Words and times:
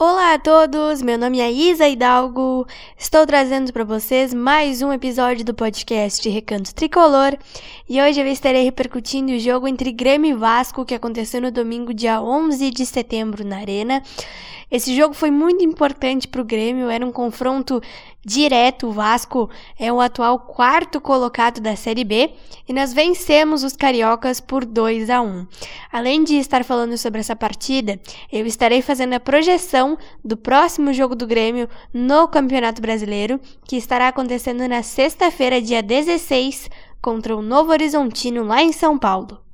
Olá 0.00 0.34
a 0.34 0.38
todos, 0.38 1.02
meu 1.02 1.18
nome 1.18 1.40
é 1.40 1.50
Isa 1.50 1.88
Hidalgo. 1.88 2.64
Estou 2.96 3.26
trazendo 3.26 3.72
para 3.72 3.82
vocês 3.82 4.32
mais 4.32 4.80
um 4.80 4.92
episódio 4.92 5.44
do 5.44 5.52
podcast 5.52 6.28
Recanto 6.28 6.72
Tricolor 6.72 7.36
e 7.88 8.00
hoje 8.00 8.20
eu 8.20 8.26
estarei 8.28 8.62
repercutindo 8.62 9.32
o 9.32 9.40
jogo 9.40 9.66
entre 9.66 9.90
Grêmio 9.90 10.30
e 10.30 10.34
Vasco 10.34 10.84
que 10.84 10.94
aconteceu 10.94 11.40
no 11.40 11.50
domingo, 11.50 11.92
dia 11.92 12.22
11 12.22 12.70
de 12.70 12.86
setembro, 12.86 13.44
na 13.44 13.56
Arena. 13.56 14.00
Esse 14.70 14.94
jogo 14.94 15.14
foi 15.14 15.30
muito 15.30 15.64
importante 15.64 16.28
para 16.28 16.42
o 16.42 16.44
Grêmio, 16.44 16.90
era 16.90 17.04
um 17.04 17.10
confronto 17.10 17.80
direto. 18.22 18.88
O 18.88 18.92
Vasco 18.92 19.48
é 19.78 19.90
o 19.90 19.98
atual 19.98 20.38
quarto 20.40 21.00
colocado 21.00 21.58
da 21.58 21.74
Série 21.74 22.04
B 22.04 22.30
e 22.68 22.72
nós 22.74 22.92
vencemos 22.92 23.64
os 23.64 23.74
cariocas 23.74 24.40
por 24.40 24.66
2 24.66 25.08
a 25.08 25.22
1. 25.22 25.46
Além 25.90 26.22
de 26.22 26.34
estar 26.34 26.64
falando 26.64 26.98
sobre 26.98 27.20
essa 27.20 27.34
partida, 27.34 27.98
eu 28.30 28.44
estarei 28.46 28.82
fazendo 28.82 29.14
a 29.14 29.20
projeção 29.20 29.87
do 30.24 30.36
próximo 30.36 30.92
jogo 30.92 31.14
do 31.14 31.26
Grêmio 31.26 31.68
no 31.94 32.26
Campeonato 32.28 32.82
Brasileiro, 32.82 33.40
que 33.64 33.76
estará 33.76 34.08
acontecendo 34.08 34.66
na 34.68 34.82
sexta-feira, 34.82 35.62
dia 35.62 35.82
16, 35.82 36.68
contra 37.00 37.36
o 37.36 37.42
Novo 37.42 37.70
Horizontino 37.70 38.44
lá 38.44 38.62
em 38.62 38.72
São 38.72 38.98
Paulo. 38.98 39.47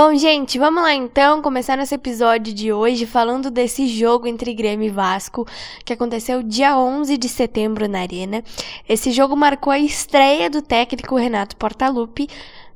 Bom, 0.00 0.14
gente, 0.14 0.60
vamos 0.60 0.80
lá 0.80 0.94
então 0.94 1.42
começar 1.42 1.76
nosso 1.76 1.92
episódio 1.92 2.54
de 2.54 2.72
hoje 2.72 3.04
falando 3.04 3.50
desse 3.50 3.88
jogo 3.88 4.28
entre 4.28 4.54
Grêmio 4.54 4.86
e 4.86 4.90
Vasco 4.90 5.44
que 5.84 5.92
aconteceu 5.92 6.40
dia 6.40 6.78
11 6.78 7.18
de 7.18 7.28
setembro 7.28 7.88
na 7.88 8.02
Arena. 8.02 8.44
Esse 8.88 9.10
jogo 9.10 9.34
marcou 9.34 9.72
a 9.72 9.78
estreia 9.80 10.48
do 10.48 10.62
técnico 10.62 11.16
Renato 11.16 11.56
Portaluppi 11.56 12.28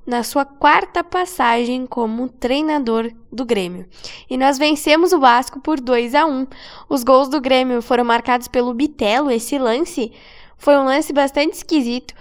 na 0.04 0.24
sua 0.24 0.44
quarta 0.44 1.04
passagem 1.04 1.86
como 1.86 2.28
treinador 2.28 3.12
do 3.30 3.44
Grêmio. 3.44 3.86
E 4.28 4.36
nós 4.36 4.58
vencemos 4.58 5.12
o 5.12 5.20
Vasco 5.20 5.60
por 5.60 5.80
2 5.80 6.16
a 6.16 6.26
1. 6.26 6.48
Os 6.88 7.04
gols 7.04 7.28
do 7.28 7.40
Grêmio 7.40 7.80
foram 7.80 8.04
marcados 8.04 8.48
pelo 8.48 8.74
Bitelo. 8.74 9.30
Esse 9.30 9.56
lance 9.58 10.10
foi 10.58 10.76
um 10.76 10.82
lance 10.82 11.12
bastante 11.12 11.52
esquisito 11.52 12.14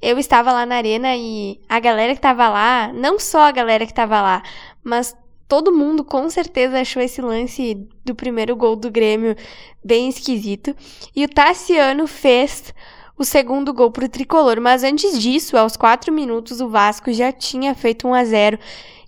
eu 0.00 0.18
estava 0.18 0.52
lá 0.52 0.64
na 0.64 0.76
arena 0.76 1.16
e 1.16 1.60
a 1.68 1.80
galera 1.80 2.12
que 2.12 2.18
estava 2.18 2.48
lá, 2.48 2.92
não 2.92 3.18
só 3.18 3.40
a 3.40 3.52
galera 3.52 3.84
que 3.84 3.92
estava 3.92 4.20
lá, 4.20 4.42
mas 4.82 5.16
todo 5.48 5.72
mundo 5.72 6.04
com 6.04 6.28
certeza 6.28 6.80
achou 6.80 7.02
esse 7.02 7.20
lance 7.20 7.74
do 8.04 8.14
primeiro 8.14 8.54
gol 8.54 8.76
do 8.76 8.90
Grêmio 8.90 9.34
bem 9.82 10.08
esquisito. 10.08 10.76
E 11.16 11.24
o 11.24 11.28
Tassiano 11.28 12.06
fez 12.06 12.72
o 13.16 13.24
segundo 13.24 13.72
gol 13.72 13.90
para 13.90 14.04
o 14.04 14.08
tricolor, 14.08 14.60
mas 14.60 14.84
antes 14.84 15.20
disso, 15.20 15.56
aos 15.56 15.76
4 15.76 16.12
minutos, 16.12 16.60
o 16.60 16.68
Vasco 16.68 17.12
já 17.12 17.32
tinha 17.32 17.74
feito 17.74 18.06
1 18.06 18.14
a 18.14 18.24
0. 18.24 18.58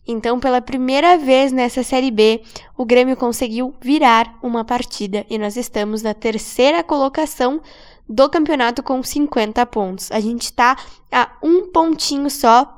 Então, 0.07 0.41
pela 0.41 0.61
primeira 0.61 1.17
vez 1.17 1.53
nessa 1.53 1.85
Série 1.85 2.11
B, 2.11 2.43
o 2.77 2.85
Grêmio 2.85 3.17
conseguiu 3.17 3.73
virar 3.81 4.37
uma 4.43 4.65
partida 4.65 5.25
e 5.31 5.39
nós 5.39 5.57
estamos 5.57 6.03
na 6.03 6.15
terceira 6.15 6.83
colocação 6.83 7.61
do 8.11 8.29
campeonato 8.29 8.83
com 8.83 9.01
50 9.01 9.65
pontos. 9.67 10.11
A 10.11 10.19
gente 10.19 10.43
está 10.43 10.77
a 11.13 11.31
um 11.41 11.69
pontinho 11.69 12.29
só 12.29 12.77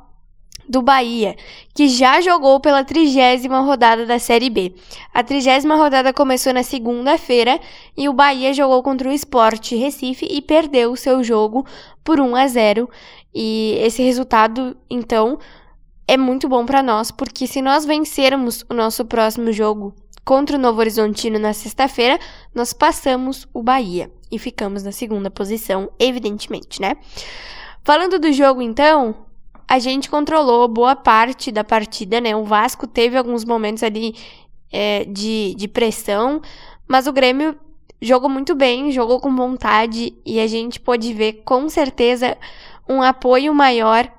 do 0.69 0.83
Bahia, 0.83 1.35
que 1.75 1.89
já 1.89 2.21
jogou 2.21 2.61
pela 2.61 2.85
trigésima 2.85 3.61
rodada 3.61 4.05
da 4.05 4.19
Série 4.19 4.51
B. 4.51 4.75
A 5.13 5.25
trigésima 5.25 5.75
rodada 5.75 6.13
começou 6.13 6.53
na 6.53 6.63
segunda-feira 6.63 7.59
e 7.97 8.09
o 8.09 8.13
Bahia 8.13 8.53
jogou 8.53 8.83
contra 8.83 9.09
o 9.09 9.13
Sport 9.13 9.73
Recife 9.73 10.27
e 10.31 10.43
perdeu 10.43 10.93
o 10.93 10.97
seu 10.97 11.25
jogo 11.25 11.67
por 12.05 12.21
1 12.21 12.37
a 12.37 12.47
0. 12.47 12.89
E 13.35 13.77
esse 13.81 14.03
resultado, 14.03 14.77
então, 14.89 15.39
é 16.07 16.17
muito 16.17 16.47
bom 16.47 16.67
para 16.67 16.83
nós, 16.83 17.11
porque 17.11 17.47
se 17.47 17.63
nós 17.63 17.87
vencermos 17.87 18.65
o 18.69 18.75
nosso 18.75 19.05
próximo 19.07 19.51
jogo 19.51 19.95
contra 20.25 20.57
o 20.57 20.61
Novo 20.61 20.79
Horizontino 20.79 21.39
na 21.39 21.55
sexta-feira, 21.55 22.19
nós 22.55 22.73
passamos 22.73 23.49
o 23.53 23.63
Bahia 23.63 24.11
e 24.33 24.39
ficamos 24.39 24.83
na 24.83 24.91
segunda 24.91 25.31
posição, 25.31 25.91
evidentemente, 25.99 26.81
né? 26.81 26.97
Falando 27.85 28.19
do 28.19 28.33
jogo, 28.33 28.63
então, 28.63 29.15
a 29.69 29.79
gente 29.79 30.09
controlou 30.09 30.67
boa 30.67 30.97
parte 30.97 31.53
da 31.53 31.63
partida, 31.63 32.21
né? 32.21 32.35
O 32.35 32.45
Vasco 32.45 32.87
teve 32.87 33.17
alguns 33.17 33.45
momentos 33.45 33.83
ali 33.83 34.15
é, 34.73 35.05
de, 35.05 35.55
de 35.55 35.69
pressão, 35.69 36.41
mas 36.89 37.07
o 37.07 37.13
Grêmio 37.13 37.55
jogou 38.01 38.29
muito 38.29 38.55
bem, 38.55 38.91
jogou 38.91 39.21
com 39.21 39.35
vontade 39.35 40.15
e 40.25 40.41
a 40.41 40.47
gente 40.47 40.81
pôde 40.81 41.13
ver 41.13 41.43
com 41.45 41.69
certeza 41.69 42.37
um 42.89 43.03
apoio 43.03 43.55
maior 43.55 44.11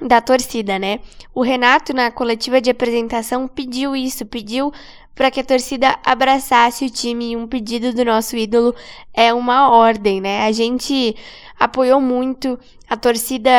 da 0.00 0.20
torcida, 0.20 0.78
né? 0.78 1.00
O 1.32 1.42
Renato, 1.42 1.94
na 1.94 2.10
coletiva 2.10 2.60
de 2.60 2.70
apresentação, 2.70 3.46
pediu 3.46 3.94
isso, 3.94 4.26
pediu 4.26 4.72
para 5.14 5.30
que 5.30 5.40
a 5.40 5.44
torcida 5.44 5.98
abraçasse 6.04 6.84
o 6.84 6.90
time 6.90 7.32
e 7.32 7.36
um 7.36 7.46
pedido 7.46 7.92
do 7.92 8.04
nosso 8.04 8.36
ídolo 8.36 8.74
é 9.12 9.32
uma 9.32 9.70
ordem, 9.70 10.20
né? 10.20 10.44
A 10.44 10.52
gente 10.52 11.14
apoiou 11.58 12.00
muito, 12.00 12.58
a 12.88 12.96
torcida 12.96 13.50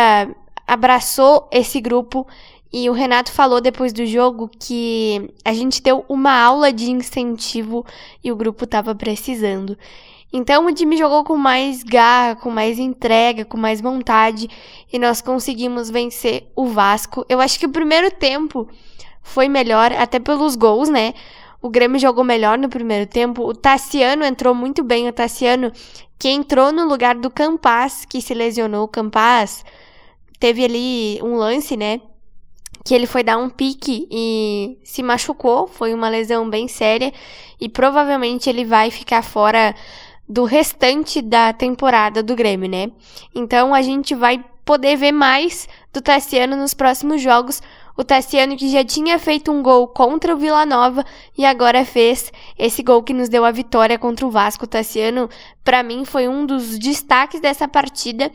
abraçou 0.67 1.47
esse 1.51 1.79
grupo 1.79 2.27
e 2.73 2.89
o 2.89 2.93
Renato 2.93 3.31
falou 3.31 3.61
depois 3.61 3.93
do 3.93 4.05
jogo 4.05 4.49
que 4.59 5.31
a 5.45 5.53
gente 5.53 5.81
deu 5.81 6.03
uma 6.09 6.37
aula 6.37 6.73
de 6.73 6.91
incentivo 6.91 7.85
e 8.21 8.31
o 8.31 8.35
grupo 8.35 8.65
estava 8.65 8.93
precisando. 8.93 9.77
Então 10.33 10.65
o 10.65 10.73
time 10.73 10.97
jogou 10.97 11.23
com 11.23 11.37
mais 11.37 11.81
garra, 11.83 12.35
com 12.35 12.49
mais 12.49 12.77
entrega, 12.77 13.45
com 13.45 13.55
mais 13.55 13.79
vontade 13.79 14.49
e 14.91 14.99
nós 14.99 15.21
conseguimos 15.21 15.89
vencer 15.89 16.51
o 16.53 16.65
Vasco. 16.65 17.25
Eu 17.29 17.39
acho 17.39 17.57
que 17.57 17.65
o 17.65 17.71
primeiro 17.71 18.11
tempo 18.11 18.67
foi 19.21 19.47
melhor, 19.47 19.93
até 19.93 20.19
pelos 20.19 20.57
gols, 20.57 20.89
né? 20.89 21.13
O 21.65 21.69
Grêmio 21.71 21.99
jogou 21.99 22.23
melhor 22.23 22.59
no 22.59 22.69
primeiro 22.69 23.07
tempo. 23.07 23.41
O 23.41 23.51
Tassiano 23.51 24.23
entrou 24.23 24.53
muito 24.53 24.83
bem. 24.83 25.07
O 25.09 25.11
Tassiano, 25.11 25.71
que 26.19 26.29
entrou 26.29 26.71
no 26.71 26.87
lugar 26.87 27.15
do 27.15 27.27
Campas, 27.27 28.05
que 28.05 28.21
se 28.21 28.35
lesionou. 28.35 28.83
O 28.83 28.87
Campas 28.87 29.65
teve 30.39 30.63
ali 30.63 31.19
um 31.23 31.33
lance, 31.37 31.75
né? 31.75 32.01
Que 32.83 32.93
ele 32.93 33.07
foi 33.07 33.23
dar 33.23 33.39
um 33.39 33.49
pique 33.49 34.07
e 34.11 34.77
se 34.83 35.01
machucou. 35.01 35.65
Foi 35.65 35.91
uma 35.91 36.07
lesão 36.07 36.47
bem 36.47 36.67
séria. 36.67 37.11
E 37.59 37.67
provavelmente 37.67 38.47
ele 38.47 38.63
vai 38.63 38.91
ficar 38.91 39.23
fora 39.23 39.73
do 40.29 40.43
restante 40.43 41.19
da 41.19 41.51
temporada 41.51 42.21
do 42.21 42.35
Grêmio, 42.35 42.69
né? 42.69 42.91
Então 43.33 43.73
a 43.73 43.81
gente 43.81 44.13
vai 44.13 44.45
poder 44.63 44.97
ver 44.97 45.11
mais 45.11 45.67
do 45.91 45.99
Tassiano 45.99 46.55
nos 46.55 46.75
próximos 46.75 47.23
jogos, 47.23 47.59
o 47.97 48.03
Tassiano 48.03 48.57
que 48.57 48.69
já 48.69 48.83
tinha 48.83 49.17
feito 49.17 49.51
um 49.51 49.63
gol 49.63 49.87
contra 49.87 50.33
o 50.33 50.37
Vila 50.37 50.65
Nova 50.65 51.05
e 51.37 51.45
agora 51.45 51.85
fez 51.85 52.31
esse 52.57 52.83
gol 52.83 53.01
que 53.01 53.13
nos 53.13 53.29
deu 53.29 53.45
a 53.45 53.51
vitória 53.51 53.97
contra 53.97 54.25
o 54.25 54.31
Vasco. 54.31 54.65
O 54.65 54.67
Tassiano, 54.67 55.29
para 55.63 55.81
mim, 55.81 56.03
foi 56.03 56.27
um 56.27 56.45
dos 56.45 56.77
destaques 56.77 57.39
dessa 57.39 57.67
partida. 57.67 58.31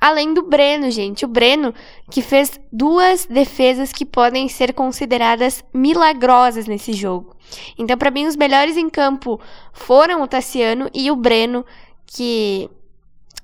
Além 0.00 0.32
do 0.32 0.42
Breno, 0.42 0.90
gente. 0.90 1.24
O 1.24 1.28
Breno 1.28 1.74
que 2.10 2.22
fez 2.22 2.58
duas 2.72 3.26
defesas 3.26 3.92
que 3.92 4.06
podem 4.06 4.48
ser 4.48 4.72
consideradas 4.72 5.62
milagrosas 5.74 6.66
nesse 6.66 6.92
jogo. 6.92 7.36
Então, 7.76 7.98
para 7.98 8.10
mim, 8.10 8.26
os 8.26 8.36
melhores 8.36 8.76
em 8.76 8.88
campo 8.88 9.38
foram 9.72 10.22
o 10.22 10.28
Tassiano 10.28 10.88
e 10.94 11.10
o 11.10 11.16
Breno, 11.16 11.66
que 12.06 12.70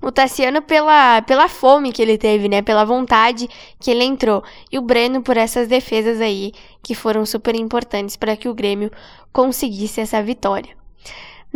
o 0.01 0.13
Tassiano 0.13 0.63
pela, 0.63 1.23
pela 1.23 1.49
fome 1.49 1.93
que 1.93 2.03
ele 2.03 2.19
teve, 2.19 2.49
né? 2.49 2.63
Pela 2.63 2.85
vontade 2.85 3.49
que 3.81 3.91
ele 3.91 4.05
entrou. 4.05 4.43
E 4.71 4.79
o 4.79 4.83
Breno 4.83 5.23
por 5.23 5.37
essas 5.37 5.69
defesas 5.69 6.21
aí 6.21 6.53
que 6.83 6.95
foram 6.95 7.25
super 7.25 7.55
importantes 7.55 8.17
para 8.17 8.37
que 8.37 8.49
o 8.49 8.55
Grêmio 8.55 8.91
conseguisse 9.33 10.01
essa 10.01 10.23
vitória. 10.23 10.77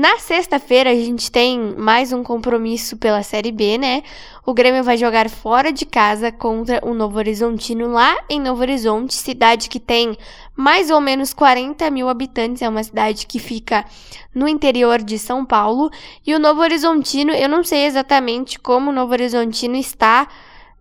Na 0.01 0.17
sexta-feira, 0.17 0.89
a 0.89 0.95
gente 0.95 1.31
tem 1.31 1.75
mais 1.77 2.11
um 2.11 2.23
compromisso 2.23 2.97
pela 2.97 3.23
Série 3.23 3.53
B, 3.53 3.77
né? 3.77 4.03
O 4.47 4.55
Grêmio 4.55 4.83
vai 4.83 4.97
jogar 4.97 5.29
fora 5.29 5.71
de 5.71 5.85
casa 5.85 6.33
contra 6.33 6.81
o 6.83 6.95
Novo 6.95 7.19
Horizontino, 7.19 7.87
lá 7.87 8.17
em 8.27 8.41
Novo 8.41 8.63
Horizonte, 8.63 9.13
cidade 9.13 9.69
que 9.69 9.79
tem 9.79 10.17
mais 10.57 10.91
ou 10.91 11.03
menos 11.03 11.35
40 11.35 11.91
mil 11.91 12.09
habitantes. 12.09 12.63
É 12.63 12.69
uma 12.71 12.83
cidade 12.83 13.27
que 13.27 13.39
fica 13.39 13.85
no 14.35 14.49
interior 14.49 15.03
de 15.03 15.19
São 15.19 15.45
Paulo. 15.45 15.91
E 16.27 16.35
o 16.35 16.39
Novo 16.39 16.63
Horizontino, 16.63 17.33
eu 17.33 17.47
não 17.51 17.63
sei 17.63 17.85
exatamente 17.85 18.59
como 18.59 18.89
o 18.89 18.95
Novo 18.95 19.13
Horizontino 19.13 19.77
está 19.77 20.27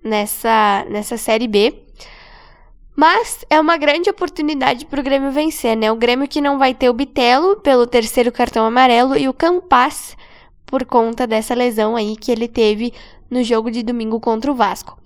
nessa, 0.02 0.86
nessa 0.90 1.18
Série 1.18 1.50
B. 1.50 1.89
Mas 3.00 3.46
é 3.50 3.58
uma 3.58 3.78
grande 3.78 4.10
oportunidade 4.10 4.86
para 4.86 5.00
o 5.00 5.04
Grêmio 5.04 5.32
vencer, 5.32 5.74
né? 5.78 5.90
O 5.90 5.96
Grêmio 5.96 6.28
que 6.28 6.42
não 6.42 6.60
vai 6.60 6.74
ter 6.74 6.90
o 6.90 6.94
Bitelo 6.94 7.56
pelo 7.62 7.88
terceiro 7.88 8.30
cartão 8.30 8.66
amarelo 8.66 9.16
e 9.16 9.30
o 9.30 9.34
Campas 9.34 10.18
por 10.66 10.84
conta 10.84 11.26
dessa 11.26 11.54
lesão 11.54 11.96
aí 11.96 12.18
que 12.18 12.30
ele 12.30 12.46
teve 12.46 12.94
no 13.32 13.42
jogo 13.42 13.72
de 13.72 13.84
domingo 13.84 14.20
contra 14.20 14.52
o 14.52 14.54
Vasco. 14.54 15.00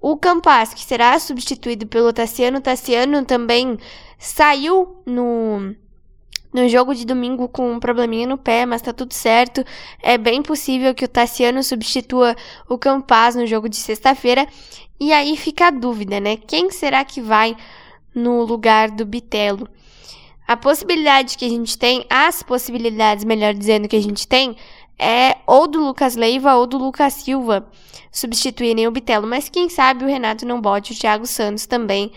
O 0.00 0.16
Campas, 0.16 0.72
que 0.72 0.84
será 0.84 1.18
substituído 1.18 1.88
pelo 1.88 2.12
Tassiano, 2.12 2.60
Tassiano 2.60 3.24
também 3.24 3.76
saiu 4.16 5.02
no, 5.04 5.74
no 6.52 6.68
jogo 6.68 6.94
de 6.94 7.04
domingo 7.04 7.48
com 7.48 7.72
um 7.72 7.80
probleminha 7.80 8.26
no 8.26 8.38
pé, 8.38 8.64
mas 8.64 8.82
tá 8.82 8.92
tudo 8.92 9.12
certo. 9.12 9.64
É 10.02 10.16
bem 10.16 10.42
possível 10.42 10.94
que 10.94 11.04
o 11.04 11.08
Tassiano 11.08 11.62
substitua 11.62 12.34
o 12.68 12.78
Campas 12.78 13.34
no 13.34 13.46
jogo 13.46 13.68
de 13.68 13.76
sexta-feira. 13.76 14.46
E 14.98 15.12
aí 15.12 15.36
fica 15.36 15.68
a 15.68 15.70
dúvida, 15.70 16.18
né? 16.18 16.36
Quem 16.36 16.70
será 16.70 17.04
que 17.04 17.20
vai 17.20 17.56
no 18.14 18.42
lugar 18.42 18.90
do 18.90 19.04
Bitelo? 19.04 19.68
A 20.46 20.56
possibilidade 20.56 21.36
que 21.36 21.44
a 21.44 21.48
gente 21.48 21.76
tem, 21.76 22.06
as 22.08 22.42
possibilidades, 22.42 23.24
melhor 23.24 23.52
dizendo, 23.52 23.86
que 23.86 23.96
a 23.96 24.02
gente 24.02 24.26
tem, 24.26 24.56
é 24.98 25.36
ou 25.46 25.68
do 25.68 25.78
Lucas 25.78 26.16
Leiva 26.16 26.54
ou 26.54 26.66
do 26.66 26.78
Lucas 26.78 27.12
Silva 27.14 27.68
substituírem 28.10 28.86
o 28.86 28.90
Bitelo. 28.90 29.26
Mas 29.26 29.48
quem 29.48 29.68
sabe 29.68 30.04
o 30.04 30.08
Renato 30.08 30.46
não 30.46 30.60
bote 30.60 30.92
o 30.92 30.98
Thiago 30.98 31.26
Santos 31.26 31.66
também. 31.66 32.10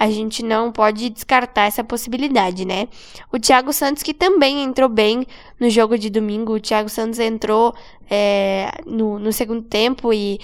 A 0.00 0.10
gente 0.10 0.42
não 0.42 0.72
pode 0.72 1.10
descartar 1.10 1.66
essa 1.66 1.84
possibilidade, 1.84 2.64
né? 2.64 2.88
O 3.30 3.38
Thiago 3.38 3.70
Santos, 3.70 4.02
que 4.02 4.14
também 4.14 4.64
entrou 4.64 4.88
bem 4.88 5.26
no 5.60 5.68
jogo 5.68 5.98
de 5.98 6.08
domingo. 6.08 6.54
O 6.54 6.60
Thiago 6.60 6.88
Santos 6.88 7.18
entrou 7.18 7.74
é, 8.10 8.70
no, 8.86 9.18
no 9.18 9.30
segundo 9.30 9.60
tempo 9.60 10.10
e 10.10 10.40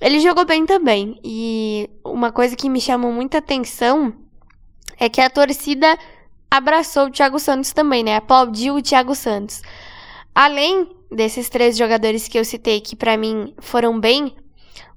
ele 0.00 0.18
jogou 0.18 0.46
bem 0.46 0.64
também. 0.64 1.20
E 1.22 1.90
uma 2.02 2.32
coisa 2.32 2.56
que 2.56 2.70
me 2.70 2.80
chamou 2.80 3.12
muita 3.12 3.36
atenção 3.36 4.14
é 4.98 5.10
que 5.10 5.20
a 5.20 5.28
torcida 5.28 5.98
abraçou 6.50 7.08
o 7.08 7.10
Thiago 7.10 7.38
Santos 7.38 7.74
também, 7.74 8.02
né? 8.02 8.16
Aplaudiu 8.16 8.76
o 8.76 8.82
Thiago 8.82 9.14
Santos. 9.14 9.60
Além 10.34 10.88
desses 11.12 11.50
três 11.50 11.76
jogadores 11.76 12.28
que 12.28 12.38
eu 12.38 12.46
citei 12.46 12.80
que 12.80 12.96
para 12.96 13.18
mim 13.18 13.52
foram 13.58 14.00
bem, 14.00 14.34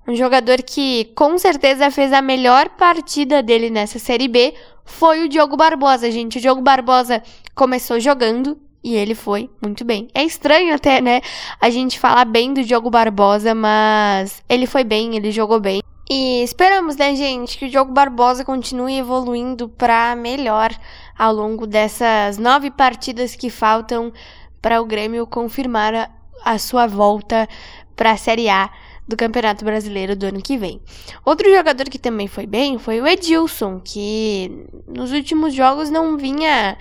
um 0.09 0.15
jogador 0.15 0.63
que 0.63 1.05
com 1.13 1.37
certeza 1.37 1.91
fez 1.91 2.11
a 2.11 2.19
melhor 2.19 2.69
partida 2.69 3.43
dele 3.43 3.69
nessa 3.69 3.99
Série 3.99 4.27
B 4.27 4.55
foi 4.83 5.23
o 5.23 5.29
Diogo 5.29 5.55
Barbosa, 5.55 6.09
gente. 6.09 6.39
O 6.39 6.41
Diogo 6.41 6.61
Barbosa 6.61 7.21
começou 7.53 7.99
jogando 7.99 8.57
e 8.83 8.95
ele 8.95 9.13
foi 9.13 9.51
muito 9.61 9.85
bem. 9.85 10.07
É 10.15 10.23
estranho 10.23 10.73
até, 10.73 10.99
né, 10.99 11.21
a 11.61 11.69
gente 11.69 11.99
falar 11.99 12.25
bem 12.25 12.55
do 12.55 12.63
Diogo 12.63 12.89
Barbosa, 12.89 13.53
mas 13.53 14.41
ele 14.49 14.65
foi 14.65 14.83
bem, 14.83 15.15
ele 15.15 15.31
jogou 15.31 15.59
bem. 15.59 15.79
E 16.09 16.41
esperamos, 16.41 16.95
né, 16.95 17.15
gente, 17.15 17.55
que 17.55 17.65
o 17.65 17.69
Diogo 17.69 17.91
Barbosa 17.91 18.43
continue 18.43 18.97
evoluindo 18.97 19.69
para 19.69 20.15
melhor 20.15 20.71
ao 21.15 21.31
longo 21.31 21.67
dessas 21.67 22.39
nove 22.39 22.71
partidas 22.71 23.35
que 23.35 23.51
faltam 23.51 24.11
para 24.59 24.81
o 24.81 24.85
Grêmio 24.85 25.27
confirmar 25.27 26.09
a, 26.43 26.57
sua 26.57 26.87
volta 26.87 27.47
para 27.95 28.13
a 28.13 28.17
Série 28.17 28.49
A 28.49 28.71
do 29.09 29.17
Campeonato 29.17 29.65
Brasileiro 29.65 30.15
do 30.15 30.27
ano 30.27 30.39
que 30.39 30.55
vem. 30.55 30.79
Outro 31.25 31.51
jogador 31.51 31.89
que 31.89 31.97
também 31.97 32.27
foi 32.27 32.45
bem 32.45 32.77
foi 32.77 33.01
o 33.01 33.07
Edilson, 33.07 33.81
que 33.83 34.67
nos 34.87 35.11
últimos 35.11 35.55
jogos 35.55 35.89
não 35.89 36.15
vinha 36.15 36.77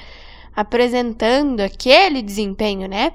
apresentando 0.54 1.60
aquele 1.60 2.20
desempenho, 2.20 2.86
né? 2.86 3.12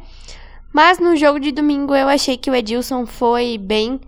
Mas 0.74 0.98
no 0.98 1.16
jogo 1.16 1.40
de 1.40 1.52
domingo 1.52 1.94
eu 1.94 2.08
achei 2.08 2.36
que 2.36 2.50
o 2.50 2.56
Edilson 2.56 3.06
foi 3.06 3.60
bem, 3.60 4.02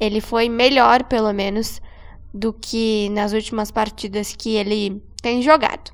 ele 0.00 0.22
foi 0.22 0.48
melhor, 0.48 1.04
pelo 1.04 1.34
menos, 1.34 1.82
do 2.32 2.50
que 2.50 3.10
nas 3.10 3.34
últimas 3.34 3.70
partidas 3.70 4.34
que 4.34 4.54
ele 4.56 5.02
tem 5.20 5.42
jogado. 5.42 5.92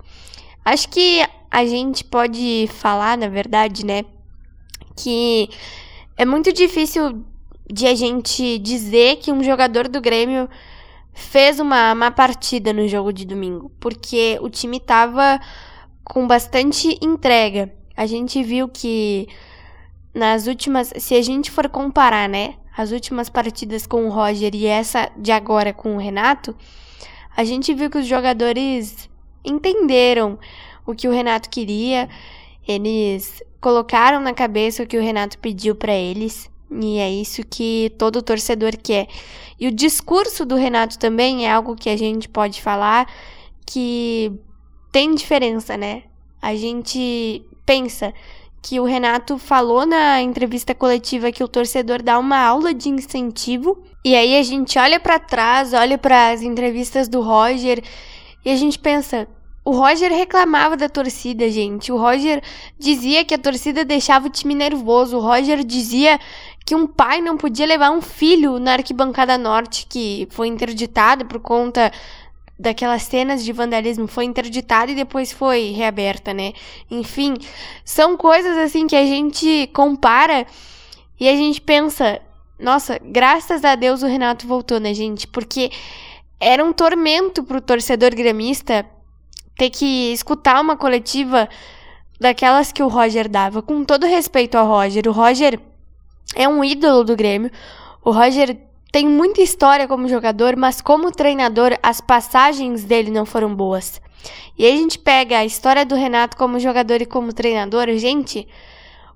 Acho 0.64 0.88
que 0.88 1.26
a 1.50 1.66
gente 1.66 2.04
pode 2.04 2.68
falar, 2.70 3.18
na 3.18 3.26
verdade, 3.26 3.84
né, 3.84 4.04
que 4.94 5.48
é 6.16 6.24
muito 6.24 6.52
difícil 6.52 7.24
de 7.70 7.86
a 7.86 7.94
gente 7.94 8.58
dizer 8.58 9.16
que 9.16 9.32
um 9.32 9.42
jogador 9.42 9.88
do 9.88 10.00
Grêmio 10.00 10.48
fez 11.12 11.58
uma 11.58 11.94
má 11.94 12.10
partida 12.10 12.72
no 12.72 12.86
jogo 12.86 13.12
de 13.12 13.24
domingo, 13.24 13.70
porque 13.80 14.38
o 14.40 14.50
time 14.50 14.78
tava 14.78 15.40
com 16.04 16.26
bastante 16.26 16.98
entrega. 17.02 17.72
A 17.96 18.06
gente 18.06 18.42
viu 18.42 18.68
que 18.68 19.26
nas 20.14 20.46
últimas, 20.46 20.92
se 20.98 21.14
a 21.14 21.22
gente 21.22 21.50
for 21.50 21.68
comparar, 21.68 22.28
né, 22.28 22.54
as 22.76 22.92
últimas 22.92 23.28
partidas 23.28 23.86
com 23.86 24.06
o 24.06 24.10
Roger 24.10 24.54
e 24.54 24.66
essa 24.66 25.10
de 25.16 25.32
agora 25.32 25.72
com 25.72 25.96
o 25.96 25.98
Renato, 25.98 26.54
a 27.36 27.44
gente 27.44 27.74
viu 27.74 27.90
que 27.90 27.98
os 27.98 28.06
jogadores 28.06 29.08
entenderam 29.44 30.38
o 30.86 30.94
que 30.94 31.08
o 31.08 31.12
Renato 31.12 31.48
queria, 31.48 32.08
eles 32.66 33.42
colocaram 33.60 34.20
na 34.20 34.32
cabeça 34.32 34.82
o 34.82 34.86
que 34.86 34.98
o 34.98 35.02
Renato 35.02 35.38
pediu 35.38 35.74
para 35.74 35.94
eles, 35.94 36.50
e 36.70 36.98
é 36.98 37.10
isso 37.10 37.42
que 37.48 37.92
todo 37.98 38.22
torcedor 38.22 38.76
quer. 38.76 39.06
E 39.58 39.66
o 39.68 39.72
discurso 39.72 40.44
do 40.44 40.56
Renato 40.56 40.98
também 40.98 41.46
é 41.46 41.52
algo 41.52 41.76
que 41.76 41.88
a 41.88 41.96
gente 41.96 42.28
pode 42.28 42.60
falar 42.60 43.10
que 43.64 44.32
tem 44.92 45.14
diferença, 45.14 45.76
né? 45.76 46.04
A 46.40 46.54
gente 46.54 47.44
pensa 47.64 48.12
que 48.62 48.80
o 48.80 48.84
Renato 48.84 49.38
falou 49.38 49.86
na 49.86 50.20
entrevista 50.20 50.74
coletiva 50.74 51.30
que 51.30 51.42
o 51.42 51.48
torcedor 51.48 52.02
dá 52.02 52.18
uma 52.18 52.38
aula 52.38 52.74
de 52.74 52.88
incentivo, 52.88 53.82
e 54.04 54.14
aí 54.14 54.36
a 54.36 54.42
gente 54.42 54.78
olha 54.78 54.98
para 54.98 55.18
trás, 55.18 55.72
olha 55.72 55.96
para 55.96 56.30
as 56.30 56.42
entrevistas 56.42 57.08
do 57.08 57.20
Roger 57.20 57.82
e 58.44 58.50
a 58.50 58.54
gente 58.54 58.78
pensa, 58.78 59.26
o 59.64 59.72
Roger 59.72 60.12
reclamava 60.12 60.76
da 60.76 60.88
torcida, 60.88 61.50
gente. 61.50 61.90
O 61.90 61.96
Roger 61.96 62.40
dizia 62.78 63.24
que 63.24 63.34
a 63.34 63.38
torcida 63.38 63.84
deixava 63.84 64.28
o 64.28 64.30
time 64.30 64.54
nervoso. 64.54 65.16
O 65.16 65.20
Roger 65.20 65.64
dizia 65.64 66.20
que 66.66 66.74
um 66.74 66.84
pai 66.84 67.20
não 67.20 67.36
podia 67.36 67.64
levar 67.64 67.92
um 67.92 68.02
filho 68.02 68.58
na 68.58 68.72
arquibancada 68.72 69.38
norte, 69.38 69.86
que 69.88 70.26
foi 70.32 70.48
interditada 70.48 71.24
por 71.24 71.38
conta 71.38 71.92
daquelas 72.58 73.04
cenas 73.04 73.44
de 73.44 73.52
vandalismo. 73.52 74.08
Foi 74.08 74.24
interditada 74.24 74.90
e 74.90 74.96
depois 74.96 75.30
foi 75.30 75.70
reaberta, 75.70 76.34
né? 76.34 76.52
Enfim, 76.90 77.34
são 77.84 78.16
coisas 78.16 78.58
assim 78.58 78.88
que 78.88 78.96
a 78.96 79.06
gente 79.06 79.70
compara 79.72 80.44
e 81.20 81.28
a 81.28 81.36
gente 81.36 81.60
pensa: 81.60 82.20
nossa, 82.58 82.98
graças 83.00 83.64
a 83.64 83.76
Deus 83.76 84.02
o 84.02 84.06
Renato 84.08 84.44
voltou, 84.44 84.80
né, 84.80 84.92
gente? 84.92 85.28
Porque 85.28 85.70
era 86.40 86.64
um 86.64 86.72
tormento 86.72 87.44
pro 87.44 87.60
torcedor 87.60 88.10
gremista 88.12 88.84
ter 89.56 89.70
que 89.70 90.12
escutar 90.12 90.60
uma 90.60 90.76
coletiva 90.76 91.48
daquelas 92.20 92.72
que 92.72 92.82
o 92.82 92.88
Roger 92.88 93.28
dava. 93.28 93.62
Com 93.62 93.84
todo 93.84 94.04
respeito 94.04 94.58
ao 94.58 94.66
Roger, 94.66 95.06
o 95.06 95.12
Roger 95.12 95.60
é 96.34 96.48
um 96.48 96.64
ídolo 96.64 97.04
do 97.04 97.16
Grêmio. 97.16 97.50
O 98.04 98.10
Roger 98.10 98.56
tem 98.90 99.06
muita 99.06 99.42
história 99.42 99.86
como 99.86 100.08
jogador, 100.08 100.56
mas 100.56 100.80
como 100.80 101.12
treinador, 101.12 101.78
as 101.82 102.00
passagens 102.00 102.84
dele 102.84 103.10
não 103.10 103.26
foram 103.26 103.54
boas. 103.54 104.00
E 104.58 104.64
aí 104.64 104.72
a 104.72 104.76
gente 104.76 104.98
pega 104.98 105.38
a 105.38 105.44
história 105.44 105.84
do 105.84 105.94
Renato 105.94 106.36
como 106.36 106.58
jogador 106.58 107.02
e 107.02 107.06
como 107.06 107.32
treinador, 107.32 107.88
gente. 107.96 108.48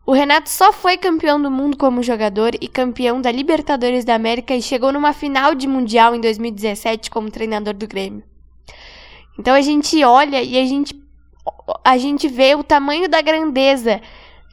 O 0.05 0.13
Renato 0.13 0.51
só 0.51 0.73
foi 0.73 0.97
campeão 0.97 1.41
do 1.41 1.51
mundo 1.51 1.77
como 1.77 2.03
jogador 2.03 2.53
e 2.61 2.69
campeão 2.69 3.21
da 3.21 3.31
Libertadores 3.31 4.05
da 4.05 4.15
América 4.15 4.55
e 4.55 4.63
chegou 4.63 4.93
numa 4.93 5.13
final 5.13 5.55
de 5.55 5.67
Mundial 5.67 6.15
em 6.15 6.21
2017 6.21 7.11
como 7.11 7.31
treinador 7.31 7.75
do 7.75 7.87
Grêmio. 7.87 8.23
Então 9.39 9.55
a 9.55 9.61
gente 9.61 10.03
olha 10.05 10.43
e 10.43 10.59
a 10.59 10.67
gente, 10.67 11.01
a 11.85 11.97
gente 11.97 12.29
vê 12.29 12.55
o 12.55 12.65
tamanho 12.65 13.09
da 13.09 13.23
grandeza 13.23 14.01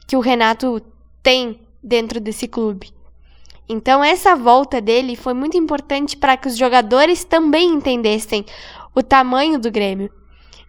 que 0.06 0.16
o 0.16 0.20
Renato 0.20 0.80
tem 1.22 1.60
dentro 1.82 2.20
desse 2.20 2.46
clube. 2.48 2.92
Então 3.68 4.02
essa 4.02 4.34
volta 4.34 4.80
dele 4.80 5.14
foi 5.14 5.34
muito 5.34 5.56
importante 5.56 6.16
para 6.16 6.36
que 6.36 6.48
os 6.48 6.56
jogadores 6.56 7.24
também 7.24 7.68
entendessem 7.68 8.44
o 8.94 9.02
tamanho 9.02 9.58
do 9.58 9.70
Grêmio. 9.70 10.10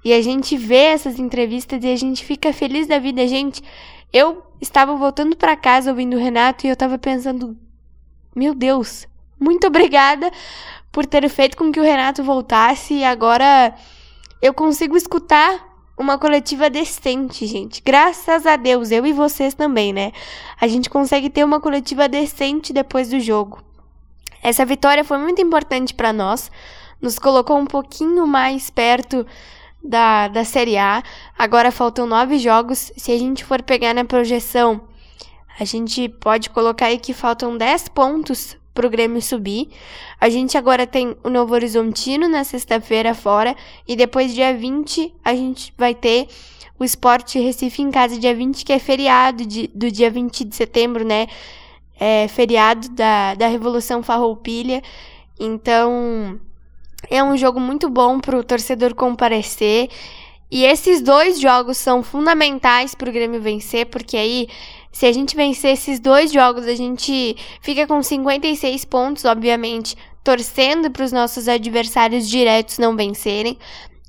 E 0.04 0.14
a 0.14 0.22
gente 0.22 0.58
vê 0.58 0.86
essas 0.86 1.20
entrevistas 1.20 1.84
e 1.84 1.92
a 1.92 1.96
gente 1.96 2.24
fica 2.24 2.54
feliz 2.54 2.88
da 2.88 3.00
vida, 3.00 3.28
gente. 3.28 3.62
Eu 4.12 4.44
estava 4.60 4.96
voltando 4.96 5.36
para 5.36 5.56
casa 5.56 5.92
ouvindo 5.92 6.16
o 6.16 6.20
Renato 6.20 6.66
e 6.66 6.70
eu 6.70 6.74
estava 6.74 6.98
pensando, 6.98 7.58
meu 8.36 8.54
Deus, 8.54 9.08
muito 9.40 9.68
obrigada 9.68 10.32
por 10.92 11.06
ter 11.06 11.28
feito 11.30 11.56
com 11.56 11.72
que 11.72 11.80
o 11.80 11.84
Renato 11.84 12.24
voltasse 12.24 12.96
e 12.96 13.04
agora 13.04 13.74
eu 14.42 14.54
consigo 14.54 14.98
escutar 14.98 15.69
uma 16.00 16.18
coletiva 16.18 16.70
decente, 16.70 17.46
gente. 17.46 17.82
Graças 17.86 18.46
a 18.46 18.56
Deus, 18.56 18.90
eu 18.90 19.06
e 19.06 19.12
vocês 19.12 19.54
também, 19.54 19.92
né? 19.92 20.14
A 20.60 20.66
gente 20.66 20.90
consegue 20.90 21.30
ter 21.30 21.44
uma 21.44 21.60
coletiva 21.60 22.08
decente 22.08 22.72
depois 22.72 23.10
do 23.10 23.20
jogo. 23.20 23.62
Essa 24.42 24.66
vitória 24.66 25.04
foi 25.04 25.18
muito 25.18 25.42
importante 25.42 25.94
para 25.94 26.14
nós, 26.14 26.50
nos 27.02 27.20
colocou 27.20 27.58
um 27.58 27.66
pouquinho 27.66 28.26
mais 28.26 28.70
perto 28.70 29.28
da, 29.84 30.30
da 30.30 30.46
Série 30.46 30.78
A. 30.78 31.04
Agora 31.38 31.70
faltam 31.70 32.08
nove 32.08 32.40
jogos. 32.40 32.94
Se 32.96 33.12
a 33.12 33.20
gente 33.20 33.44
for 33.44 33.62
pegar 33.62 33.94
na 33.94 34.06
projeção, 34.06 34.80
a 35.60 35.66
gente 35.66 36.08
pode 36.08 36.50
colocar 36.50 36.86
aí 36.86 36.98
que 36.98 37.14
faltam 37.14 37.58
dez 37.58 37.90
pontos 37.90 38.56
pro 38.80 38.90
Grêmio 38.90 39.22
subir. 39.22 39.68
A 40.22 40.30
gente 40.30 40.58
agora 40.58 40.88
tem 40.88 41.14
o 41.22 41.30
Novo 41.30 41.54
Horizontino 41.54 42.30
na 42.30 42.46
sexta-feira 42.46 43.14
fora 43.14 43.54
e 43.86 43.94
depois 43.94 44.34
dia 44.34 44.56
20 44.56 45.14
a 45.22 45.36
gente 45.36 45.74
vai 45.78 45.94
ter 45.94 46.30
o 46.80 46.86
Esporte 46.86 47.38
Recife 47.38 47.82
em 47.82 47.92
casa 47.92 48.18
dia 48.18 48.34
20, 48.34 48.64
que 48.64 48.72
é 48.72 48.80
feriado 48.80 49.46
de, 49.46 49.68
do 49.76 49.92
dia 49.92 50.10
20 50.10 50.46
de 50.46 50.56
setembro, 50.56 51.04
né? 51.04 51.28
É 52.00 52.30
feriado 52.30 52.88
da, 52.92 53.36
da 53.36 53.48
Revolução 53.48 54.02
Farroupilha. 54.02 54.82
Então, 55.38 56.40
é 57.10 57.22
um 57.22 57.36
jogo 57.36 57.60
muito 57.60 57.90
bom 57.90 58.18
para 58.18 58.38
o 58.38 58.44
torcedor 58.46 58.96
comparecer. 58.96 59.90
E 60.50 60.64
esses 60.64 61.02
dois 61.02 61.38
jogos 61.38 61.78
são 61.78 62.02
fundamentais 62.02 62.96
para 62.96 63.10
o 63.10 63.14
Grêmio 63.14 63.42
vencer, 63.42 63.88
porque 63.88 64.16
aí, 64.16 64.48
se 64.92 65.06
a 65.06 65.12
gente 65.12 65.36
vencer 65.36 65.74
esses 65.74 66.00
dois 66.00 66.32
jogos, 66.32 66.66
a 66.66 66.76
gente 66.76 67.36
fica 67.62 67.86
com 67.86 68.02
56 68.02 68.86
pontos, 68.86 69.26
obviamente, 69.26 69.96
torcendo 70.24 70.90
para 70.92 71.06
os 71.06 71.12
nossos 71.12 71.48
adversários 71.48 72.28
diretos 72.28 72.78
não 72.78 72.96
vencerem. 72.96 73.58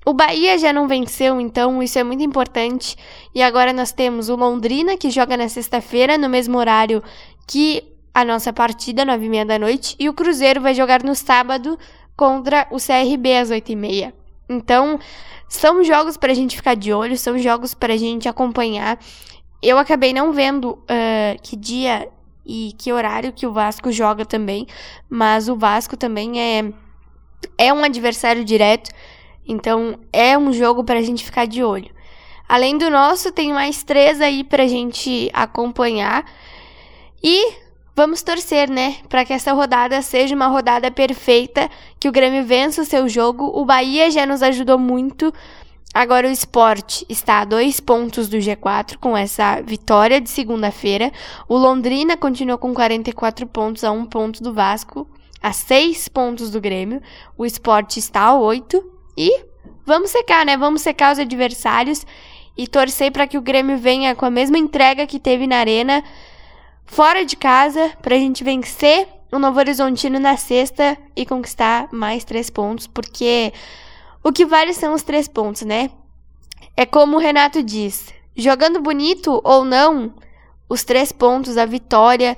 O 0.04 0.14
Bahia 0.14 0.58
já 0.58 0.72
não 0.72 0.88
venceu, 0.88 1.40
então 1.40 1.82
isso 1.82 1.98
é 1.98 2.02
muito 2.02 2.22
importante. 2.22 2.96
E 3.34 3.42
agora 3.42 3.72
nós 3.72 3.92
temos 3.92 4.28
o 4.28 4.36
Londrina, 4.36 4.96
que 4.96 5.10
joga 5.10 5.36
na 5.36 5.48
sexta-feira, 5.48 6.16
no 6.16 6.28
mesmo 6.28 6.56
horário 6.58 7.02
que 7.46 7.84
a 8.14 8.24
nossa 8.24 8.52
partida, 8.52 9.04
nove 9.04 9.26
e 9.26 9.28
meia 9.28 9.44
da 9.44 9.58
noite. 9.58 9.94
E 9.98 10.08
o 10.08 10.14
Cruzeiro 10.14 10.60
vai 10.60 10.74
jogar 10.74 11.02
no 11.02 11.14
sábado 11.14 11.78
contra 12.16 12.66
o 12.70 12.76
CRB 12.76 13.36
às 13.36 13.50
oito 13.50 13.70
e 13.70 13.76
meia. 13.76 14.14
Então, 14.48 14.98
são 15.48 15.84
jogos 15.84 16.16
para 16.16 16.32
a 16.32 16.34
gente 16.34 16.56
ficar 16.56 16.74
de 16.74 16.92
olho, 16.92 17.16
são 17.16 17.38
jogos 17.38 17.74
para 17.74 17.94
a 17.94 17.96
gente 17.96 18.28
acompanhar. 18.28 18.98
Eu 19.62 19.78
acabei 19.78 20.12
não 20.12 20.32
vendo 20.32 20.70
uh, 20.70 21.40
que 21.42 21.56
dia 21.56 22.08
e 22.46 22.74
que 22.78 22.92
horário 22.92 23.32
que 23.32 23.46
o 23.46 23.52
Vasco 23.52 23.92
joga 23.92 24.24
também, 24.24 24.66
mas 25.08 25.48
o 25.48 25.56
Vasco 25.56 25.96
também 25.96 26.40
é, 26.40 26.72
é 27.58 27.72
um 27.72 27.84
adversário 27.84 28.44
direto, 28.44 28.90
então 29.46 29.98
é 30.12 30.36
um 30.36 30.52
jogo 30.52 30.82
para 30.82 30.98
a 30.98 31.02
gente 31.02 31.24
ficar 31.24 31.46
de 31.46 31.62
olho. 31.62 31.90
Além 32.48 32.76
do 32.76 32.90
nosso, 32.90 33.30
tem 33.30 33.52
mais 33.52 33.82
três 33.82 34.20
aí 34.20 34.42
para 34.42 34.64
a 34.64 34.68
gente 34.68 35.30
acompanhar. 35.32 36.24
E 37.22 37.52
Vamos 38.00 38.22
torcer, 38.22 38.70
né, 38.70 38.96
para 39.10 39.26
que 39.26 39.32
essa 39.34 39.52
rodada 39.52 40.00
seja 40.00 40.34
uma 40.34 40.46
rodada 40.46 40.90
perfeita, 40.90 41.68
que 41.98 42.08
o 42.08 42.12
Grêmio 42.12 42.42
vença 42.44 42.80
o 42.80 42.84
seu 42.84 43.06
jogo. 43.06 43.44
O 43.54 43.62
Bahia 43.64 44.10
já 44.10 44.24
nos 44.24 44.42
ajudou 44.42 44.78
muito. 44.78 45.30
Agora 45.92 46.28
o 46.28 46.30
esporte 46.30 47.04
está 47.08 47.40
a 47.40 47.44
dois 47.44 47.80
pontos 47.80 48.28
do 48.28 48.36
G4 48.36 48.96
com 48.98 49.16
essa 49.16 49.60
vitória 49.60 50.20
de 50.20 50.30
segunda-feira. 50.30 51.12
O 51.48 51.56
Londrina 51.56 52.16
continua 52.16 52.56
com 52.56 52.72
44 52.72 53.44
pontos 53.48 53.82
a 53.82 53.90
um 53.90 54.06
ponto 54.06 54.40
do 54.40 54.54
Vasco, 54.54 55.08
a 55.42 55.52
seis 55.52 56.06
pontos 56.06 56.50
do 56.50 56.60
Grêmio. 56.60 57.02
O 57.36 57.44
esporte 57.44 57.98
está 57.98 58.22
a 58.22 58.38
oito. 58.38 58.88
E 59.16 59.44
vamos 59.84 60.10
secar, 60.10 60.46
né? 60.46 60.56
Vamos 60.56 60.80
secar 60.80 61.12
os 61.12 61.18
adversários 61.18 62.06
e 62.56 62.68
torcer 62.68 63.10
para 63.10 63.26
que 63.26 63.36
o 63.36 63.42
Grêmio 63.42 63.76
venha 63.76 64.14
com 64.14 64.24
a 64.24 64.30
mesma 64.30 64.58
entrega 64.58 65.08
que 65.08 65.18
teve 65.18 65.48
na 65.48 65.56
Arena 65.56 66.04
fora 66.84 67.24
de 67.24 67.36
casa 67.36 67.90
para 68.00 68.14
a 68.14 68.18
gente 68.18 68.44
vencer 68.44 69.08
o 69.32 69.38
Novo 69.38 69.58
Horizontino 69.58 70.20
na 70.20 70.36
sexta 70.36 70.96
e 71.16 71.26
conquistar 71.26 71.88
mais 71.92 72.24
três 72.24 72.48
pontos, 72.48 72.86
porque 72.86 73.52
o 74.22 74.32
que 74.32 74.44
vale 74.44 74.74
são 74.74 74.94
os 74.94 75.02
três 75.02 75.28
pontos, 75.28 75.62
né? 75.62 75.90
É 76.76 76.84
como 76.84 77.16
o 77.16 77.20
Renato 77.20 77.62
diz: 77.62 78.12
jogando 78.36 78.80
bonito 78.80 79.40
ou 79.44 79.64
não, 79.64 80.14
os 80.68 80.84
três 80.84 81.12
pontos, 81.12 81.56
a 81.56 81.66
vitória 81.66 82.36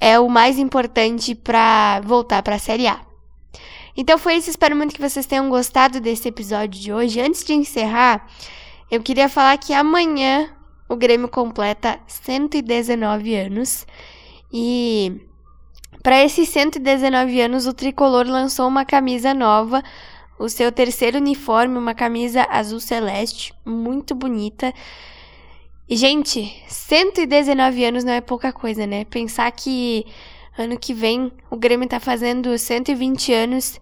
é 0.00 0.18
o 0.18 0.28
mais 0.28 0.58
importante 0.58 1.34
para 1.34 2.00
voltar 2.04 2.42
para 2.42 2.56
a 2.56 2.58
Série 2.58 2.86
A. 2.86 3.00
Então 3.96 4.16
foi 4.16 4.34
isso, 4.36 4.48
espero 4.48 4.76
muito 4.76 4.94
que 4.94 5.00
vocês 5.00 5.26
tenham 5.26 5.48
gostado 5.48 6.00
desse 6.00 6.28
episódio 6.28 6.80
de 6.80 6.92
hoje. 6.92 7.20
Antes 7.20 7.44
de 7.44 7.52
encerrar, 7.52 8.28
eu 8.90 9.02
queria 9.02 9.28
falar 9.28 9.58
que 9.58 9.72
amanhã 9.72 10.48
o 10.88 10.94
Grêmio 10.96 11.28
completa 11.28 11.98
119 12.06 13.34
anos 13.34 13.86
e 14.52 15.20
para 16.02 16.22
esses 16.24 16.48
119 16.48 17.40
anos 17.40 17.66
o 17.66 17.74
tricolor 17.74 18.26
lançou 18.26 18.68
uma 18.68 18.84
camisa 18.84 19.34
nova, 19.34 19.82
o 20.38 20.48
seu 20.48 20.70
terceiro 20.70 21.18
uniforme, 21.18 21.76
uma 21.76 21.94
camisa 21.94 22.46
azul 22.48 22.80
celeste, 22.80 23.52
muito 23.64 24.14
bonita. 24.14 24.72
E 25.88 25.96
gente, 25.96 26.54
119 26.68 27.84
anos 27.84 28.04
não 28.04 28.12
é 28.12 28.20
pouca 28.20 28.52
coisa, 28.52 28.86
né? 28.86 29.04
Pensar 29.04 29.50
que 29.50 30.06
ano 30.56 30.78
que 30.78 30.92
vem 30.92 31.32
o 31.50 31.56
Grêmio 31.56 31.88
tá 31.88 31.98
fazendo 31.98 32.56
120 32.58 33.32
anos 33.32 33.80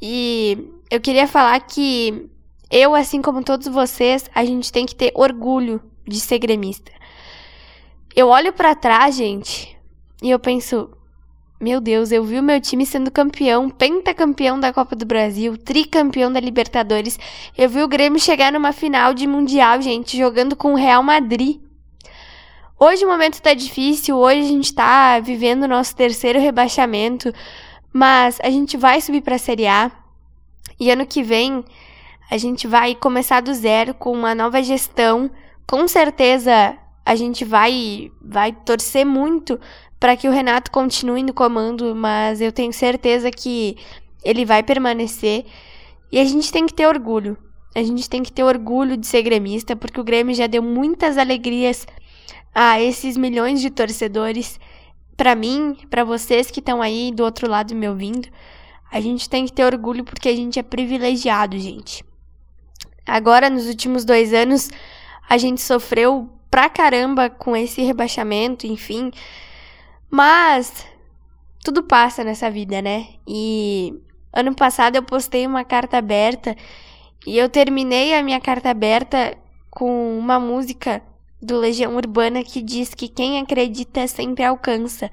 e 0.00 0.58
eu 0.90 1.00
queria 1.00 1.28
falar 1.28 1.58
que 1.60 2.28
eu, 2.70 2.94
assim 2.94 3.22
como 3.22 3.44
todos 3.44 3.68
vocês, 3.68 4.28
a 4.34 4.44
gente 4.44 4.72
tem 4.72 4.84
que 4.84 4.94
ter 4.94 5.12
orgulho 5.14 5.80
de 6.06 6.18
ser 6.18 6.38
gremista. 6.38 6.90
Eu 8.16 8.28
olho 8.28 8.52
para 8.52 8.74
trás, 8.74 9.14
gente, 9.14 9.76
e 10.22 10.30
eu 10.30 10.38
penso, 10.38 10.90
meu 11.62 11.80
Deus, 11.80 12.10
eu 12.10 12.24
vi 12.24 12.40
o 12.40 12.42
meu 12.42 12.60
time 12.60 12.84
sendo 12.84 13.08
campeão, 13.08 13.70
pentacampeão 13.70 14.58
da 14.58 14.72
Copa 14.72 14.96
do 14.96 15.06
Brasil, 15.06 15.56
tricampeão 15.56 16.32
da 16.32 16.40
Libertadores. 16.40 17.16
Eu 17.56 17.68
vi 17.68 17.80
o 17.84 17.86
Grêmio 17.86 18.18
chegar 18.18 18.50
numa 18.50 18.72
final 18.72 19.14
de 19.14 19.28
Mundial, 19.28 19.80
gente, 19.80 20.18
jogando 20.18 20.56
com 20.56 20.72
o 20.72 20.76
Real 20.76 21.04
Madrid. 21.04 21.60
Hoje 22.80 23.04
o 23.04 23.08
momento 23.08 23.40
tá 23.40 23.54
difícil, 23.54 24.16
hoje 24.16 24.40
a 24.40 24.48
gente 24.48 24.74
tá 24.74 25.20
vivendo 25.20 25.62
o 25.62 25.68
nosso 25.68 25.94
terceiro 25.94 26.40
rebaixamento, 26.40 27.32
mas 27.92 28.40
a 28.42 28.50
gente 28.50 28.76
vai 28.76 29.00
subir 29.00 29.20
para 29.20 29.36
a 29.36 29.38
Série 29.38 29.68
A. 29.68 29.88
E 30.80 30.90
ano 30.90 31.06
que 31.06 31.22
vem 31.22 31.64
a 32.28 32.36
gente 32.38 32.66
vai 32.66 32.92
começar 32.96 33.40
do 33.40 33.54
zero 33.54 33.94
com 33.94 34.10
uma 34.10 34.34
nova 34.34 34.60
gestão, 34.64 35.30
com 35.64 35.86
certeza 35.86 36.76
a 37.06 37.14
gente 37.14 37.44
vai 37.44 38.10
vai 38.20 38.50
torcer 38.50 39.06
muito 39.06 39.60
para 40.02 40.16
que 40.16 40.26
o 40.26 40.32
Renato 40.32 40.68
continue 40.72 41.22
no 41.22 41.32
comando, 41.32 41.94
mas 41.94 42.40
eu 42.40 42.50
tenho 42.50 42.72
certeza 42.72 43.30
que 43.30 43.76
ele 44.24 44.44
vai 44.44 44.60
permanecer 44.60 45.46
e 46.10 46.18
a 46.18 46.24
gente 46.24 46.50
tem 46.50 46.66
que 46.66 46.74
ter 46.74 46.88
orgulho. 46.88 47.38
A 47.72 47.84
gente 47.84 48.10
tem 48.10 48.20
que 48.20 48.32
ter 48.32 48.42
orgulho 48.42 48.96
de 48.96 49.06
ser 49.06 49.22
gremista, 49.22 49.76
porque 49.76 50.00
o 50.00 50.02
Grêmio 50.02 50.34
já 50.34 50.48
deu 50.48 50.60
muitas 50.60 51.16
alegrias 51.16 51.86
a 52.52 52.80
esses 52.82 53.16
milhões 53.16 53.60
de 53.60 53.70
torcedores. 53.70 54.58
Para 55.16 55.36
mim, 55.36 55.76
para 55.88 56.02
vocês 56.02 56.50
que 56.50 56.58
estão 56.58 56.82
aí 56.82 57.12
do 57.14 57.22
outro 57.22 57.48
lado 57.48 57.72
me 57.72 57.88
ouvindo, 57.88 58.26
a 58.90 59.00
gente 59.00 59.30
tem 59.30 59.46
que 59.46 59.52
ter 59.52 59.64
orgulho 59.64 60.02
porque 60.02 60.28
a 60.28 60.34
gente 60.34 60.58
é 60.58 60.64
privilegiado, 60.64 61.56
gente. 61.60 62.04
Agora, 63.06 63.48
nos 63.48 63.68
últimos 63.68 64.04
dois 64.04 64.34
anos, 64.34 64.68
a 65.28 65.38
gente 65.38 65.60
sofreu 65.60 66.28
pra 66.50 66.68
caramba 66.68 67.30
com 67.30 67.54
esse 67.54 67.82
rebaixamento, 67.82 68.66
enfim. 68.66 69.12
Mas 70.12 70.86
tudo 71.64 71.82
passa 71.82 72.22
nessa 72.22 72.50
vida, 72.50 72.82
né? 72.82 73.14
E 73.26 73.98
ano 74.30 74.54
passado 74.54 74.96
eu 74.96 75.02
postei 75.02 75.46
uma 75.46 75.64
carta 75.64 75.96
aberta 75.96 76.54
e 77.26 77.38
eu 77.38 77.48
terminei 77.48 78.14
a 78.14 78.22
minha 78.22 78.38
carta 78.38 78.68
aberta 78.68 79.34
com 79.70 80.18
uma 80.18 80.38
música 80.38 81.02
do 81.40 81.56
Legião 81.56 81.96
Urbana 81.96 82.44
que 82.44 82.60
diz 82.60 82.92
que 82.92 83.08
quem 83.08 83.38
acredita 83.38 84.06
sempre 84.06 84.44
alcança. 84.44 85.10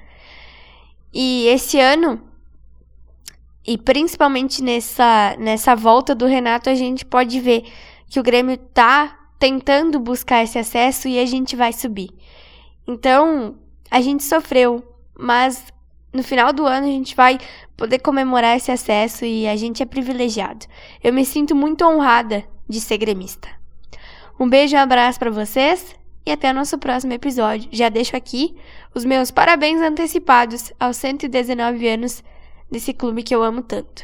E 1.13 1.47
esse 1.47 1.79
ano, 1.79 2.21
e 3.65 3.77
principalmente 3.77 4.61
nessa, 4.61 5.33
nessa 5.39 5.77
volta 5.77 6.13
do 6.13 6.25
Renato, 6.25 6.69
a 6.69 6.75
gente 6.75 7.05
pode 7.05 7.39
ver 7.39 7.63
que 8.09 8.19
o 8.19 8.23
Grêmio 8.23 8.57
tá 8.57 9.17
tentando 9.39 9.97
buscar 9.97 10.43
esse 10.43 10.59
acesso 10.59 11.07
e 11.07 11.17
a 11.17 11.25
gente 11.25 11.55
vai 11.55 11.71
subir. 11.71 12.09
Então, 12.85 13.55
a 13.89 14.01
gente 14.01 14.23
sofreu, 14.23 14.83
mas 15.17 15.65
no 16.13 16.23
final 16.23 16.51
do 16.51 16.65
ano 16.65 16.87
a 16.87 16.89
gente 16.89 17.15
vai 17.15 17.37
poder 17.77 17.99
comemorar 17.99 18.57
esse 18.57 18.71
acesso 18.71 19.25
e 19.25 19.47
a 19.47 19.55
gente 19.55 19.81
é 19.81 19.85
privilegiado. 19.85 20.65
Eu 21.03 21.13
me 21.13 21.25
sinto 21.25 21.55
muito 21.55 21.85
honrada 21.85 22.43
de 22.67 22.79
ser 22.79 22.97
gremista. 22.97 23.49
Um 24.39 24.47
beijo 24.47 24.75
e 24.75 24.79
um 24.79 24.81
abraço 24.81 25.19
para 25.19 25.31
vocês 25.31 25.95
e 26.25 26.31
até 26.31 26.51
o 26.51 26.53
nosso 26.53 26.77
próximo 26.77 27.13
episódio. 27.13 27.69
Já 27.71 27.89
deixo 27.89 28.15
aqui 28.15 28.55
os 28.93 29.05
meus 29.05 29.31
parabéns 29.31 29.81
antecipados 29.81 30.71
aos 30.79 30.97
119 30.97 31.87
anos 31.87 32.23
desse 32.71 32.93
clube 32.93 33.23
que 33.23 33.35
eu 33.35 33.43
amo 33.43 33.61
tanto. 33.61 34.03